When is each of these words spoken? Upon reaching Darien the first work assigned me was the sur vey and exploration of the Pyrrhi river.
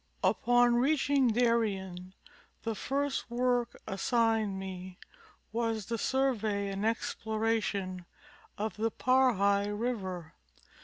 Upon 0.23 0.77
reaching 0.77 1.27
Darien 1.27 2.15
the 2.63 2.73
first 2.73 3.29
work 3.29 3.79
assigned 3.85 4.57
me 4.57 4.97
was 5.51 5.85
the 5.85 5.97
sur 5.99 6.33
vey 6.33 6.69
and 6.69 6.83
exploration 6.83 8.05
of 8.57 8.77
the 8.77 8.89
Pyrrhi 8.89 9.67
river. 9.67 10.33